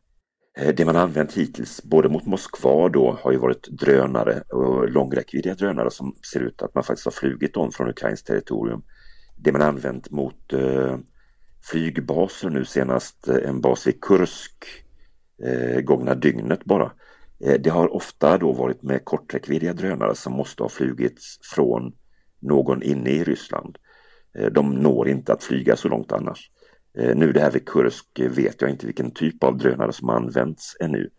Eh, 0.58 0.74
det 0.74 0.84
man 0.84 0.96
använt 0.96 1.32
hittills, 1.32 1.82
både 1.82 2.08
mot 2.08 2.26
Moskva 2.26 2.88
då, 2.88 3.18
har 3.22 3.32
ju 3.32 3.38
varit 3.38 3.68
drönare 3.68 4.40
och 4.40 4.90
långräckviddiga 4.90 5.54
drönare 5.54 5.90
som 5.90 6.14
ser 6.32 6.40
ut 6.40 6.62
att 6.62 6.74
man 6.74 6.84
faktiskt 6.84 7.04
har 7.04 7.12
flugit 7.12 7.54
dem 7.54 7.72
från 7.72 7.88
Ukrains 7.88 8.22
territorium. 8.22 8.82
Det 9.36 9.52
man 9.52 9.62
använt 9.62 10.10
mot 10.10 10.52
eh, 10.52 10.98
flygbaser 11.70 12.50
nu 12.50 12.64
senast, 12.64 13.28
eh, 13.28 13.48
en 13.48 13.60
bas 13.60 13.86
i 13.86 13.92
Kursk 13.92 14.64
eh, 15.44 15.80
gångna 15.80 16.14
dygnet 16.14 16.64
bara. 16.64 16.92
Eh, 17.44 17.60
det 17.60 17.70
har 17.70 17.94
ofta 17.94 18.38
då 18.38 18.52
varit 18.52 18.82
med 18.82 19.04
korträckviddiga 19.04 19.72
drönare 19.72 20.14
som 20.14 20.32
måste 20.32 20.62
ha 20.62 20.68
flugits 20.68 21.38
från 21.54 21.92
någon 22.40 22.82
inne 22.82 23.10
i 23.10 23.24
Ryssland. 23.24 23.78
Eh, 24.38 24.46
de 24.46 24.70
når 24.74 25.08
inte 25.08 25.32
att 25.32 25.44
flyga 25.44 25.76
så 25.76 25.88
långt 25.88 26.12
annars. 26.12 26.50
Eh, 26.98 27.16
nu 27.16 27.32
det 27.32 27.40
här 27.40 27.50
vid 27.50 27.68
Kursk 27.68 28.06
vet 28.20 28.60
jag 28.60 28.70
inte 28.70 28.86
vilken 28.86 29.10
typ 29.10 29.44
av 29.44 29.58
drönare 29.58 29.92
som 29.92 30.10
använts 30.10 30.76
ännu. 30.80 31.10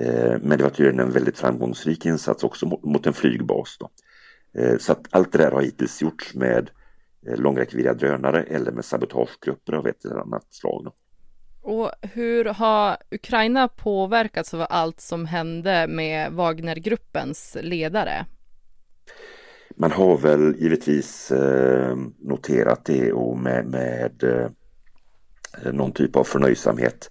Eh, 0.00 0.38
men 0.42 0.58
det 0.58 0.64
var 0.64 0.70
tydligen 0.70 1.00
en 1.00 1.12
väldigt 1.12 1.38
framgångsrik 1.38 2.06
insats 2.06 2.44
också 2.44 2.66
mot 2.66 3.06
en 3.06 3.12
flygbas. 3.12 3.76
Då. 3.80 3.90
Eh, 4.60 4.78
så 4.78 4.92
att 4.92 5.06
allt 5.10 5.32
det 5.32 5.38
där 5.38 5.50
har 5.50 5.62
hittills 5.62 6.02
gjorts 6.02 6.34
med 6.34 6.70
långräckviddiga 7.36 7.94
drönare 7.94 8.42
eller 8.42 8.72
med 8.72 8.84
sabotagegrupper 8.84 9.72
av 9.72 9.86
ett 9.86 10.04
eller 10.04 10.16
annat 10.16 10.46
slag. 10.50 10.84
Då. 10.84 10.94
Och 11.62 11.90
hur 12.00 12.44
har 12.44 12.96
Ukraina 13.10 13.68
påverkats 13.68 14.54
av 14.54 14.66
allt 14.70 15.00
som 15.00 15.26
hände 15.26 15.86
med 15.88 16.32
Wagnergruppens 16.32 17.56
ledare? 17.60 18.26
Man 19.76 19.92
har 19.92 20.18
väl 20.18 20.56
givetvis 20.58 21.32
noterat 22.18 22.84
det 22.84 23.12
och 23.12 23.38
med, 23.38 23.66
med 23.66 24.24
Eh, 25.58 25.72
någon 25.72 25.92
typ 25.92 26.16
av 26.16 26.24
förnöjsamhet. 26.24 27.10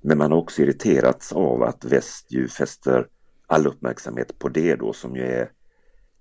Men 0.00 0.18
man 0.18 0.32
har 0.32 0.38
också 0.38 0.62
irriterats 0.62 1.32
av 1.32 1.62
att 1.62 1.84
väst 1.84 2.32
ju 2.32 2.48
fäster 2.48 3.06
all 3.46 3.66
uppmärksamhet 3.66 4.38
på 4.38 4.48
det 4.48 4.76
då 4.76 4.92
som 4.92 5.16
ju 5.16 5.22
är 5.22 5.50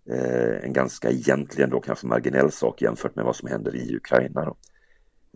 eh, 0.10 0.64
en 0.64 0.74
ganska 0.74 1.10
egentligen 1.10 1.70
då 1.70 1.80
kanske 1.80 2.08
marginell 2.08 2.52
sak 2.52 2.82
jämfört 2.82 3.16
med 3.16 3.26
vad 3.26 3.36
som 3.36 3.50
händer 3.50 3.76
i 3.76 3.96
Ukraina. 3.96 4.46
Då. 4.46 4.58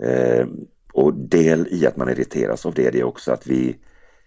Eh, 0.06 0.48
och 0.94 1.14
del 1.14 1.68
i 1.72 1.88
att 1.88 1.98
man 1.98 2.10
irriteras 2.10 2.66
av 2.66 2.74
det, 2.74 2.90
det 2.90 3.00
är 3.00 3.04
också 3.04 3.32
att 3.32 3.48
vi, 3.48 3.78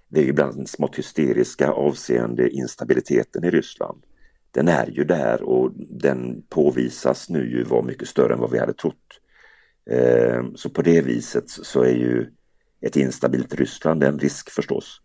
vi 0.09 0.21
är 0.21 0.29
ibland 0.29 0.69
smått 0.69 0.99
hysteriska 0.99 1.71
avseende 1.71 2.51
instabiliteten 2.51 3.45
i 3.45 3.51
Ryssland. 3.51 4.03
Den 4.51 4.69
är 4.69 4.87
ju 4.87 5.05
där 5.05 5.43
och 5.43 5.73
den 5.77 6.43
påvisas 6.49 7.29
nu 7.29 7.51
ju 7.51 7.65
vara 7.65 7.83
mycket 7.83 8.09
större 8.09 8.35
än 8.35 8.41
vad 8.41 8.51
vi 8.51 8.59
hade 8.59 8.75
trott. 8.75 9.21
Ehm, 9.91 10.57
så 10.57 10.71
på 10.71 10.83
det 10.83 11.01
viset 11.01 11.51
så 11.51 11.83
är 11.83 11.95
ju 11.95 12.31
ett 12.81 12.97
instabilt 12.97 13.55
Ryssland 13.55 14.03
en 14.03 14.19
risk 14.19 14.51
förstås. 14.51 15.01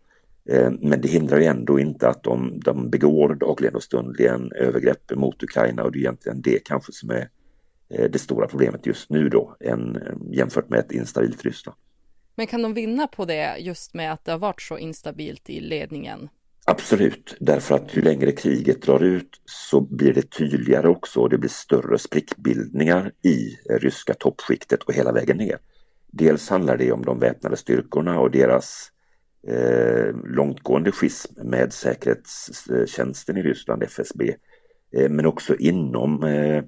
Ehm, 0.50 0.78
men 0.80 1.00
det 1.00 1.08
hindrar 1.08 1.38
ju 1.38 1.44
ändå 1.44 1.80
inte 1.80 2.08
att 2.08 2.22
de, 2.22 2.60
de 2.64 2.90
begår 2.90 3.34
dagligen 3.34 3.74
och 3.74 3.82
stundligen 3.82 4.52
övergrepp 4.52 5.10
mot 5.14 5.42
Ukraina 5.42 5.82
och 5.82 5.92
det 5.92 5.98
är 5.98 6.00
egentligen 6.00 6.42
det 6.42 6.64
kanske 6.64 6.92
som 6.92 7.10
är 7.10 7.28
eh, 7.90 8.10
det 8.10 8.18
stora 8.18 8.46
problemet 8.46 8.86
just 8.86 9.10
nu 9.10 9.28
då 9.28 9.56
än, 9.60 9.96
eh, 9.96 10.14
jämfört 10.32 10.68
med 10.68 10.78
ett 10.78 10.92
instabilt 10.92 11.44
Ryssland. 11.44 11.78
Men 12.34 12.46
kan 12.46 12.62
de 12.62 12.74
vinna 12.74 13.06
på 13.06 13.24
det 13.24 13.56
just 13.58 13.94
med 13.94 14.12
att 14.12 14.24
det 14.24 14.32
har 14.32 14.38
varit 14.38 14.62
så 14.62 14.78
instabilt 14.78 15.50
i 15.50 15.60
ledningen? 15.60 16.28
Absolut, 16.70 17.36
därför 17.40 17.74
att 17.74 17.96
ju 17.96 18.02
längre 18.02 18.32
kriget 18.32 18.82
drar 18.82 19.02
ut 19.02 19.40
så 19.44 19.80
blir 19.80 20.14
det 20.14 20.30
tydligare 20.30 20.88
också 20.88 21.20
och 21.20 21.30
det 21.30 21.38
blir 21.38 21.50
större 21.50 21.98
sprickbildningar 21.98 23.12
i 23.22 23.58
eh, 23.70 23.78
ryska 23.78 24.14
toppskiktet 24.14 24.82
och 24.82 24.94
hela 24.94 25.12
vägen 25.12 25.36
ner. 25.36 25.58
Dels 26.12 26.48
handlar 26.48 26.76
det 26.76 26.92
om 26.92 27.04
de 27.04 27.18
väpnade 27.18 27.56
styrkorna 27.56 28.20
och 28.20 28.30
deras 28.30 28.88
eh, 29.48 30.14
långtgående 30.24 30.92
schism 30.92 31.34
med 31.44 31.72
säkerhetstjänsten 31.72 33.36
i 33.36 33.42
Ryssland, 33.42 33.82
FSB, 33.82 34.34
eh, 34.96 35.10
men 35.10 35.26
också 35.26 35.56
inom, 35.56 36.24
eh, 36.24 36.64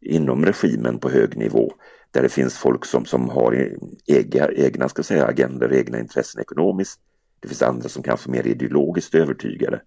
inom 0.00 0.46
regimen 0.46 0.98
på 0.98 1.10
hög 1.10 1.36
nivå 1.36 1.72
där 2.10 2.22
det 2.22 2.28
finns 2.28 2.58
folk 2.58 2.84
som, 2.84 3.04
som 3.04 3.28
har 3.28 3.54
e-, 3.54 3.76
egna, 4.06 4.48
egna 4.52 4.88
ska 4.88 5.02
säga, 5.02 5.26
agender, 5.26 5.72
egna 5.72 6.00
intressen 6.00 6.40
ekonomiskt 6.40 7.00
det 7.40 7.48
finns 7.48 7.62
andra 7.62 7.88
som 7.88 8.02
kanske 8.02 8.30
är 8.30 8.32
mer 8.32 8.46
ideologiskt 8.46 9.14
övertygade. 9.14 9.80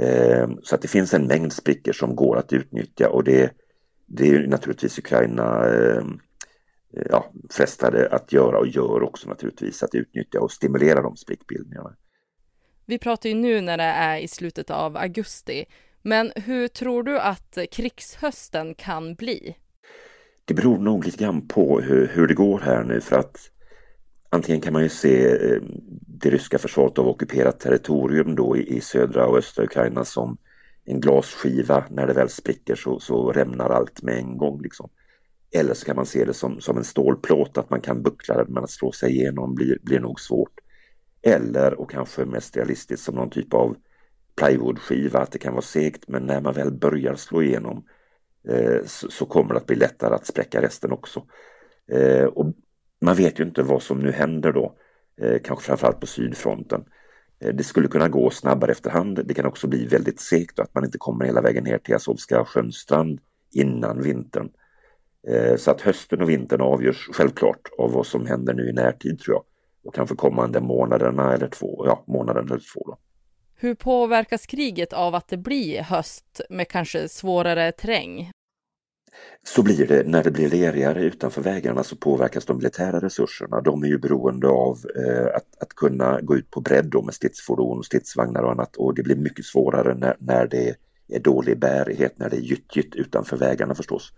Eh, 0.00 0.48
så 0.62 0.74
att 0.74 0.82
det 0.82 0.88
finns 0.88 1.14
en 1.14 1.26
mängd 1.26 1.52
sprickor 1.52 1.92
som 1.92 2.16
går 2.16 2.36
att 2.36 2.52
utnyttja 2.52 3.08
och 3.08 3.24
det, 3.24 3.52
det 4.06 4.28
är 4.28 4.46
naturligtvis 4.46 4.98
Ukraina 4.98 5.66
eh, 5.66 6.02
ja, 7.10 7.32
frestade 7.50 8.08
att 8.08 8.32
göra 8.32 8.58
och 8.58 8.68
gör 8.68 9.02
också 9.02 9.28
naturligtvis 9.28 9.82
att 9.82 9.94
utnyttja 9.94 10.40
och 10.40 10.52
stimulera 10.52 11.02
de 11.02 11.16
sprickbildningarna. 11.16 11.94
Vi 12.86 12.98
pratar 12.98 13.28
ju 13.28 13.34
nu 13.34 13.60
när 13.60 13.76
det 13.76 13.84
är 13.84 14.18
i 14.18 14.28
slutet 14.28 14.70
av 14.70 14.96
augusti, 14.96 15.64
men 16.02 16.32
hur 16.36 16.68
tror 16.68 17.02
du 17.02 17.18
att 17.18 17.58
krigshösten 17.70 18.74
kan 18.74 19.14
bli? 19.14 19.56
Det 20.44 20.54
beror 20.54 20.78
nog 20.78 21.04
lite 21.04 21.24
grann 21.24 21.48
på 21.48 21.80
hur, 21.80 22.06
hur 22.14 22.26
det 22.26 22.34
går 22.34 22.58
här 22.60 22.84
nu 22.84 23.00
för 23.00 23.18
att 23.18 23.50
Antingen 24.30 24.60
kan 24.60 24.72
man 24.72 24.82
ju 24.82 24.88
se 24.88 25.26
eh, 25.26 25.62
det 26.20 26.30
ryska 26.30 26.58
försvaret 26.58 26.98
av 26.98 27.08
ockuperat 27.08 27.60
territorium 27.60 28.34
då 28.34 28.56
i 28.56 28.80
södra 28.80 29.26
och 29.26 29.38
östra 29.38 29.64
Ukraina 29.64 30.04
som 30.04 30.36
en 30.84 31.00
glasskiva. 31.00 31.84
När 31.90 32.06
det 32.06 32.12
väl 32.12 32.28
spricker 32.28 32.74
så, 32.74 33.00
så 33.00 33.32
rämnar 33.32 33.70
allt 33.70 34.02
med 34.02 34.18
en 34.18 34.36
gång. 34.36 34.62
Liksom. 34.62 34.90
Eller 35.50 35.74
så 35.74 35.86
kan 35.86 35.96
man 35.96 36.06
se 36.06 36.24
det 36.24 36.34
som, 36.34 36.60
som 36.60 36.76
en 36.76 36.84
stålplåt, 36.84 37.58
att 37.58 37.70
man 37.70 37.80
kan 37.80 38.02
buckla 38.02 38.36
den 38.36 38.46
men 38.48 38.64
att 38.64 38.70
slå 38.70 38.92
sig 38.92 39.10
igenom 39.10 39.54
blir, 39.54 39.78
blir 39.82 40.00
nog 40.00 40.20
svårt. 40.20 40.60
Eller, 41.22 41.80
och 41.80 41.90
kanske 41.90 42.24
mest 42.24 42.56
realistiskt, 42.56 43.04
som 43.04 43.14
någon 43.14 43.30
typ 43.30 43.54
av 43.54 43.76
plywoodskiva, 44.36 45.18
att 45.18 45.32
det 45.32 45.38
kan 45.38 45.52
vara 45.52 45.62
segt 45.62 46.08
men 46.08 46.26
när 46.26 46.40
man 46.40 46.54
väl 46.54 46.72
börjar 46.72 47.14
slå 47.14 47.42
igenom 47.42 47.84
eh, 48.48 48.84
så, 48.86 49.10
så, 49.10 49.26
kommer 49.26 49.54
det 49.54 49.60
att 49.60 49.66
bli 49.66 49.76
lättare 49.76 50.14
att 50.14 50.26
spräcka 50.26 50.62
resten 50.62 50.92
också. 50.92 51.22
Eh, 51.92 52.24
och 52.24 52.54
man 53.00 53.16
vet 53.16 53.40
ju 53.40 53.44
inte 53.44 53.62
vad 53.62 53.82
som 53.82 53.98
nu 53.98 54.12
händer 54.12 54.52
då, 54.52 54.76
eh, 55.20 55.38
kanske 55.44 55.64
framförallt 55.64 56.00
på 56.00 56.06
sydfronten. 56.06 56.84
Eh, 57.40 57.54
det 57.54 57.64
skulle 57.64 57.88
kunna 57.88 58.08
gå 58.08 58.30
snabbare 58.30 58.72
efterhand. 58.72 59.20
Det 59.24 59.34
kan 59.34 59.46
också 59.46 59.66
bli 59.66 59.86
väldigt 59.86 60.20
segt 60.20 60.58
och 60.58 60.64
att 60.64 60.74
man 60.74 60.84
inte 60.84 60.98
kommer 60.98 61.24
hela 61.24 61.40
vägen 61.40 61.64
ner 61.64 61.78
till 61.78 61.94
Azovska 61.94 62.44
sjönstrand 62.44 63.20
innan 63.52 64.02
vintern. 64.02 64.50
Eh, 65.28 65.56
så 65.56 65.70
att 65.70 65.80
hösten 65.80 66.22
och 66.22 66.30
vintern 66.30 66.60
avgörs 66.60 67.08
självklart 67.12 67.68
av 67.78 67.92
vad 67.92 68.06
som 68.06 68.26
händer 68.26 68.54
nu 68.54 68.68
i 68.68 68.72
närtid 68.72 69.20
tror 69.20 69.34
jag. 69.34 69.44
Och 69.84 69.94
kanske 69.94 70.14
kommande 70.14 70.60
månaderna 70.60 71.34
eller 71.34 71.48
två, 71.48 71.82
ja 71.86 72.04
månaden 72.06 72.46
eller 72.46 72.62
två 72.74 72.80
då. 72.86 72.98
Hur 73.60 73.74
påverkas 73.74 74.46
kriget 74.46 74.92
av 74.92 75.14
att 75.14 75.28
det 75.28 75.36
blir 75.36 75.82
höst 75.82 76.40
med 76.50 76.68
kanske 76.68 77.08
svårare 77.08 77.72
terräng? 77.72 78.30
Så 79.42 79.62
blir 79.62 79.86
det 79.86 80.06
när 80.06 80.22
det 80.22 80.30
blir 80.30 80.50
lerigare 80.50 81.02
utanför 81.02 81.42
vägarna 81.42 81.84
så 81.84 81.96
påverkas 81.96 82.44
de 82.44 82.56
militära 82.56 83.00
resurserna. 83.00 83.60
De 83.60 83.82
är 83.82 83.88
ju 83.88 83.98
beroende 83.98 84.48
av 84.48 84.78
eh, 84.96 85.26
att, 85.34 85.62
att 85.62 85.68
kunna 85.68 86.20
gå 86.20 86.36
ut 86.36 86.50
på 86.50 86.60
bredd 86.60 86.94
med 87.04 87.14
stridsfordon, 87.14 87.84
stridsvagnar 87.84 88.42
och 88.42 88.50
annat 88.50 88.76
och 88.76 88.94
det 88.94 89.02
blir 89.02 89.16
mycket 89.16 89.44
svårare 89.44 89.94
när, 89.94 90.16
när 90.18 90.46
det 90.46 90.74
är 91.08 91.20
dålig 91.20 91.58
bärighet, 91.58 92.18
när 92.18 92.30
det 92.30 92.36
är 92.36 92.40
gyttjigt 92.40 92.94
utanför 92.94 93.36
vägarna 93.36 93.74
förstås. 93.74 94.12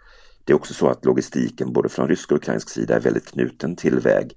Det 0.45 0.53
är 0.53 0.57
också 0.57 0.75
så 0.75 0.89
att 0.89 1.05
logistiken 1.05 1.73
både 1.73 1.89
från 1.89 2.09
rysk 2.09 2.33
och 2.33 2.37
ukrainsk 2.37 2.71
sida 2.71 2.97
är 2.97 3.01
väldigt 3.01 3.27
knuten 3.27 3.77
till 3.77 3.99
väg. 3.99 4.33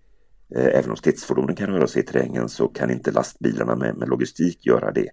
Eh, 0.55 0.79
även 0.79 0.89
om 0.89 0.97
stridsfordonen 0.97 1.55
kan 1.55 1.69
röra 1.69 1.87
sig 1.87 2.01
i 2.01 2.05
terrängen 2.05 2.49
så 2.49 2.67
kan 2.67 2.91
inte 2.91 3.11
lastbilarna 3.11 3.75
med, 3.75 3.95
med 3.97 4.09
logistik 4.09 4.65
göra 4.65 4.91
det. 4.91 5.09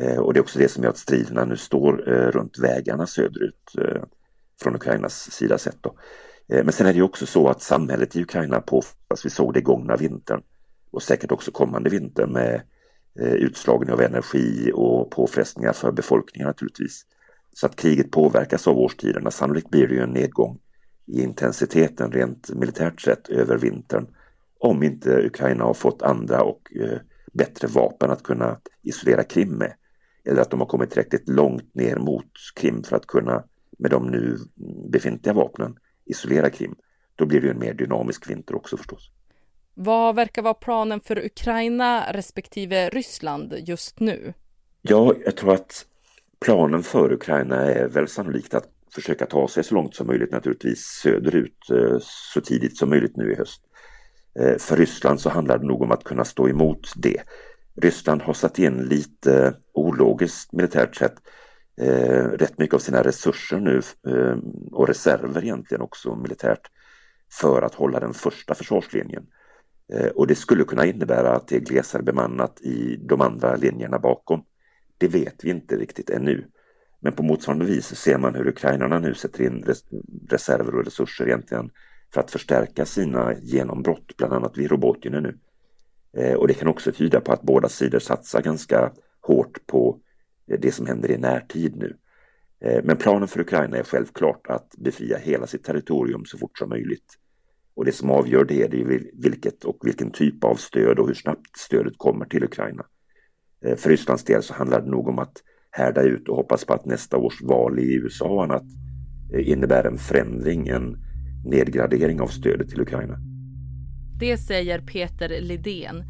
Eh, 0.00 0.18
och 0.18 0.34
det 0.34 0.38
är 0.38 0.42
också 0.42 0.58
det 0.58 0.68
som 0.68 0.82
gör 0.82 0.90
att 0.90 0.98
striderna 0.98 1.44
nu 1.44 1.56
står 1.56 2.12
eh, 2.12 2.30
runt 2.30 2.58
vägarna 2.58 3.06
söderut 3.06 3.74
eh, 3.78 4.02
från 4.62 4.74
Ukrainas 4.74 5.30
sida 5.30 5.58
sett. 5.58 5.82
Då. 5.82 5.94
Eh, 6.48 6.64
men 6.64 6.72
sen 6.72 6.86
är 6.86 6.92
det 6.92 6.96
ju 6.96 7.02
också 7.02 7.26
så 7.26 7.48
att 7.48 7.62
samhället 7.62 8.16
i 8.16 8.22
Ukraina 8.22 8.60
påfrestas. 8.60 9.26
vi 9.26 9.30
såg 9.30 9.52
det 9.52 9.58
i 9.58 9.62
gångna 9.62 9.96
vintern 9.96 10.42
och 10.90 11.02
säkert 11.02 11.32
också 11.32 11.50
kommande 11.50 11.90
vinter 11.90 12.26
med 12.26 12.62
eh, 13.20 13.32
utslagning 13.32 13.92
av 13.92 14.00
energi 14.00 14.70
och 14.74 15.10
påfrestningar 15.10 15.72
för 15.72 15.92
befolkningen 15.92 16.46
naturligtvis. 16.46 17.06
Så 17.52 17.66
att 17.66 17.76
kriget 17.76 18.10
påverkas 18.10 18.68
av 18.68 18.78
årstiderna. 18.78 19.30
Sannolikt 19.30 19.70
blir 19.70 19.88
det 19.88 19.94
ju 19.94 20.00
en 20.00 20.10
nedgång 20.10 20.58
i 21.06 21.22
intensiteten 21.22 22.12
rent 22.12 22.50
militärt 22.50 23.00
sett 23.00 23.28
över 23.28 23.58
vintern 23.58 24.06
om 24.58 24.82
inte 24.82 25.26
Ukraina 25.26 25.64
har 25.64 25.74
fått 25.74 26.02
andra 26.02 26.42
och 26.42 26.72
eh, 26.80 26.98
bättre 27.32 27.68
vapen 27.68 28.10
att 28.10 28.22
kunna 28.22 28.58
isolera 28.82 29.22
Krim 29.22 29.48
med. 29.48 29.72
Eller 30.24 30.42
att 30.42 30.50
de 30.50 30.60
har 30.60 30.66
kommit 30.66 30.90
tillräckligt 30.90 31.28
långt 31.28 31.74
ner 31.74 31.96
mot 31.96 32.30
Krim 32.54 32.82
för 32.82 32.96
att 32.96 33.06
kunna 33.06 33.44
med 33.78 33.90
de 33.90 34.06
nu 34.06 34.38
befintliga 34.90 35.34
vapnen 35.34 35.76
isolera 36.06 36.50
Krim, 36.50 36.74
då 37.16 37.26
blir 37.26 37.40
det 37.40 37.50
en 37.50 37.58
mer 37.58 37.74
dynamisk 37.74 38.30
vinter 38.30 38.54
också 38.54 38.76
förstås. 38.76 39.10
Vad 39.74 40.14
verkar 40.14 40.42
vara 40.42 40.54
planen 40.54 41.00
för 41.00 41.26
Ukraina 41.26 42.12
respektive 42.12 42.88
Ryssland 42.88 43.54
just 43.58 44.00
nu? 44.00 44.34
Ja, 44.82 45.14
jag 45.24 45.36
tror 45.36 45.54
att 45.54 45.86
planen 46.40 46.82
för 46.82 47.12
Ukraina 47.12 47.56
är 47.56 47.88
väl 47.88 48.08
sannolikt 48.08 48.54
att 48.54 48.68
försöka 48.94 49.26
ta 49.26 49.48
sig 49.48 49.64
så 49.64 49.74
långt 49.74 49.94
som 49.94 50.06
möjligt 50.06 50.32
naturligtvis 50.32 50.84
söderut 51.02 51.70
eh, 51.70 51.98
så 52.00 52.40
tidigt 52.40 52.76
som 52.76 52.90
möjligt 52.90 53.16
nu 53.16 53.32
i 53.32 53.36
höst. 53.36 53.60
Eh, 54.40 54.58
för 54.58 54.76
Ryssland 54.76 55.20
så 55.20 55.30
handlar 55.30 55.58
det 55.58 55.66
nog 55.66 55.82
om 55.82 55.90
att 55.90 56.04
kunna 56.04 56.24
stå 56.24 56.48
emot 56.48 56.92
det. 56.96 57.22
Ryssland 57.82 58.22
har 58.22 58.34
satt 58.34 58.58
in 58.58 58.82
lite 58.82 59.54
ologiskt 59.72 60.52
militärt 60.52 60.96
sett 60.96 61.14
eh, 61.80 62.24
rätt 62.24 62.58
mycket 62.58 62.74
av 62.74 62.78
sina 62.78 63.02
resurser 63.02 63.60
nu 63.60 63.82
eh, 64.06 64.36
och 64.72 64.88
reserver 64.88 65.44
egentligen 65.44 65.82
också 65.82 66.16
militärt 66.16 66.70
för 67.40 67.62
att 67.62 67.74
hålla 67.74 68.00
den 68.00 68.14
första 68.14 68.54
försvarslinjen. 68.54 69.26
Eh, 69.92 70.06
och 70.06 70.26
det 70.26 70.34
skulle 70.34 70.64
kunna 70.64 70.86
innebära 70.86 71.36
att 71.36 71.48
det 71.48 71.56
är 71.56 71.60
glesare 71.60 72.02
bemannat 72.02 72.60
i 72.60 72.96
de 72.96 73.20
andra 73.20 73.56
linjerna 73.56 73.98
bakom. 73.98 74.44
Det 74.98 75.08
vet 75.08 75.44
vi 75.44 75.50
inte 75.50 75.76
riktigt 75.76 76.10
ännu. 76.10 76.46
Men 77.00 77.12
på 77.12 77.22
motsvarande 77.22 77.64
vis 77.64 77.96
ser 77.96 78.18
man 78.18 78.34
hur 78.34 78.48
ukrainarna 78.48 78.98
nu 78.98 79.14
sätter 79.14 79.42
in 79.44 79.64
reserver 80.28 80.74
och 80.74 80.84
resurser 80.84 81.26
egentligen 81.26 81.70
för 82.14 82.20
att 82.20 82.30
förstärka 82.30 82.84
sina 82.84 83.34
genombrott, 83.34 84.16
bland 84.16 84.32
annat 84.32 84.58
vid 84.58 84.70
Robotjene 84.70 85.20
nu. 85.20 85.38
Eh, 86.16 86.34
och 86.34 86.48
det 86.48 86.54
kan 86.54 86.68
också 86.68 86.92
tyda 86.92 87.20
på 87.20 87.32
att 87.32 87.42
båda 87.42 87.68
sidor 87.68 87.98
satsar 87.98 88.42
ganska 88.42 88.92
hårt 89.20 89.66
på 89.66 90.00
det 90.46 90.72
som 90.72 90.86
händer 90.86 91.10
i 91.10 91.18
närtid 91.18 91.76
nu. 91.76 91.96
Eh, 92.64 92.80
men 92.84 92.96
planen 92.96 93.28
för 93.28 93.40
Ukraina 93.40 93.76
är 93.76 93.82
självklart 93.82 94.46
att 94.46 94.74
befria 94.78 95.18
hela 95.18 95.46
sitt 95.46 95.64
territorium 95.64 96.24
så 96.24 96.38
fort 96.38 96.58
som 96.58 96.68
möjligt. 96.68 97.18
Och 97.76 97.84
det 97.84 97.92
som 97.92 98.10
avgör 98.10 98.44
det, 98.44 98.62
är 98.62 99.00
vilket 99.22 99.64
och 99.64 99.78
vilken 99.82 100.10
typ 100.10 100.44
av 100.44 100.54
stöd 100.54 100.98
och 100.98 101.06
hur 101.06 101.14
snabbt 101.14 101.58
stödet 101.58 101.94
kommer 101.96 102.24
till 102.24 102.44
Ukraina. 102.44 102.86
Eh, 103.64 103.76
för 103.76 103.90
Rysslands 103.90 104.24
del 104.24 104.42
så 104.42 104.54
handlar 104.54 104.80
det 104.80 104.90
nog 104.90 105.08
om 105.08 105.18
att 105.18 105.42
härda 105.70 106.02
ut 106.02 106.28
och 106.28 106.36
hoppas 106.36 106.64
på 106.64 106.72
att 106.74 106.84
nästa 106.84 107.16
års 107.16 107.42
val 107.42 107.78
i 107.78 107.94
USA 107.94 108.28
och 108.28 108.44
annat 108.44 108.64
eh, 109.34 109.48
innebär 109.48 109.84
en 109.84 109.98
förändring, 109.98 110.68
en 110.68 110.96
nedgradering 111.44 112.20
av 112.20 112.26
stödet 112.26 112.68
till 112.68 112.80
Ukraina. 112.80 113.18
Det 114.18 114.36
säger 114.36 114.78
Peter 114.78 115.40
Lidén, 115.40 116.04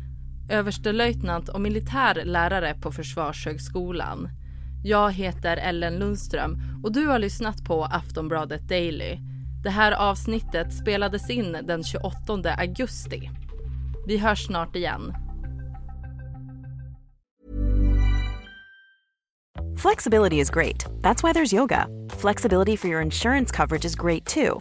överstelöjtnant 0.49 1.49
och 1.49 1.61
militär 1.61 2.25
lärare 2.25 2.75
på 2.75 2.93
Försvarshögskolan. 2.93 4.29
Jag 4.85 5.13
heter 5.13 5.57
Ellen 5.57 5.99
Lundström 5.99 6.59
och 6.85 6.93
du 6.93 7.07
har 7.07 7.19
lyssnat 7.19 7.65
på 7.65 7.85
Aftonbladet 7.85 8.69
Daily. 8.69 9.19
Det 9.63 9.71
här 9.71 9.93
avsnittet 9.93 10.75
spelades 10.75 11.31
in 11.31 11.53
den 11.53 11.85
28 11.85 12.55
augusti. 12.59 13.31
Vi 14.07 14.19
hörs 14.19 14.47
snart 14.47 14.77
igen. 14.77 15.13
Flexibility 19.79 20.41
is 20.41 20.51
great. 20.51 20.87
That's 21.03 21.23
why 21.23 21.33
there's 21.33 21.55
yoga. 21.55 21.87
Flexibility 22.11 22.77
for 22.77 22.89
your 22.89 23.03
insurance 23.03 23.57
coverage 23.57 23.85
is 23.85 23.97
great 23.97 24.25
too. 24.25 24.61